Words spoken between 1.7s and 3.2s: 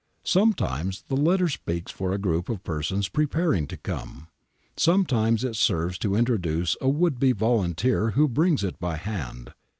for a group of persons